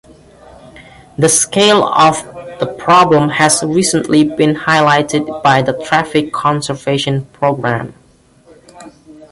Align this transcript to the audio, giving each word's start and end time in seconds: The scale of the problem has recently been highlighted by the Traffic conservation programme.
The 1.19 1.29
scale 1.29 1.83
of 1.85 2.23
the 2.59 2.65
problem 2.65 3.29
has 3.29 3.61
recently 3.63 4.23
been 4.23 4.55
highlighted 4.55 5.43
by 5.43 5.61
the 5.61 5.73
Traffic 5.73 6.33
conservation 6.33 7.25
programme. 7.33 7.93